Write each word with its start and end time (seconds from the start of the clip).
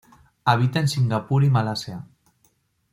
Habita 0.45 0.79
en 0.79 0.87
Singapur 0.87 1.43
y 1.43 1.51
Malasia. 1.51 2.03